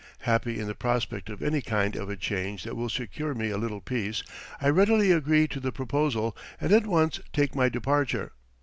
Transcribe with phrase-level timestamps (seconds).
[0.21, 3.57] Happy in the prospect of any kind of a change that will secure me a
[3.59, 4.23] little peace,
[4.59, 8.31] I readily agree to the proposal and at once take my departure.